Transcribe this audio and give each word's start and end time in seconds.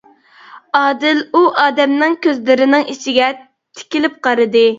ئادىل 0.79 1.21
ئۇ 1.33 1.41
ئادەمنىڭ 1.65 2.15
كۆزلىرىنىڭ 2.27 2.89
ئىچىگە 2.95 3.29
تىكىلىپ 3.37 4.19
قارىدى. 4.29 4.67